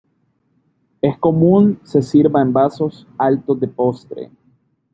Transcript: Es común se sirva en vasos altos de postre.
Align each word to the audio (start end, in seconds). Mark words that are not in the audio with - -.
Es 0.99 1.15
común 1.19 1.79
se 1.83 2.01
sirva 2.01 2.41
en 2.41 2.51
vasos 2.51 3.05
altos 3.19 3.59
de 3.59 3.67
postre. 3.67 4.31